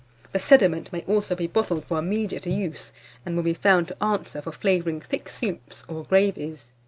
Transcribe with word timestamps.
The 0.31 0.39
sediment 0.39 0.91
may 0.91 1.01
also 1.03 1.35
be 1.35 1.45
bottled 1.45 1.85
for 1.85 1.99
immediate 1.99 2.47
use, 2.47 2.91
and 3.23 3.35
will 3.35 3.43
be 3.43 3.53
found 3.53 3.89
to 3.89 4.03
answer 4.03 4.41
for 4.41 4.51
flavouring 4.51 4.99
thick 4.99 5.29
soups 5.29 5.85
or 5.87 6.05
gravies. 6.05 6.71